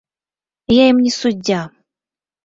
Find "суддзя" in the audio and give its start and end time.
1.17-1.59